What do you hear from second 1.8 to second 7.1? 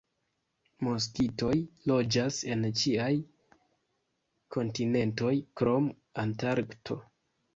loĝas en ĉiaj kontinentoj krom Antarkto.